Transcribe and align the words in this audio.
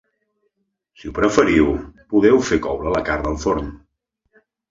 Si 1.01 1.09
ho 1.09 1.13
preferiu, 1.17 1.67
podeu 2.15 2.41
fer 2.49 2.59
coure 2.67 2.95
la 2.97 3.05
carn 3.11 3.31
al 3.33 3.39
forn. 3.47 3.71